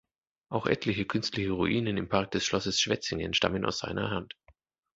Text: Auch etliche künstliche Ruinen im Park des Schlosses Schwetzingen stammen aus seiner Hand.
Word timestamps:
Auch 0.49 0.65
etliche 0.65 1.05
künstliche 1.05 1.51
Ruinen 1.51 1.95
im 1.95 2.09
Park 2.09 2.31
des 2.31 2.43
Schlosses 2.43 2.81
Schwetzingen 2.81 3.35
stammen 3.35 3.63
aus 3.65 3.77
seiner 3.77 4.09
Hand. 4.09 4.35